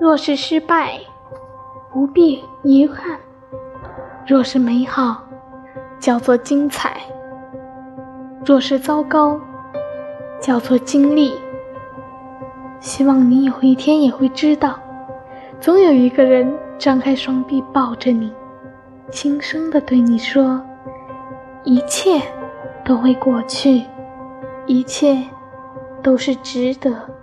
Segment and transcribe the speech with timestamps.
[0.00, 0.98] 若是失败
[1.92, 3.18] 不必遗憾。
[4.24, 5.24] 若是美好
[5.98, 7.00] 叫做精彩
[8.44, 9.38] 若是糟糕
[10.40, 11.34] 叫做经历。
[12.78, 14.78] 希望你有一天也会知道
[15.60, 18.32] 总有一个人张开双臂抱着你
[19.10, 20.60] 轻声的对你说
[21.64, 22.20] 一切
[22.84, 23.84] 都会过去
[24.66, 25.22] 一切
[26.02, 27.21] 都是值得。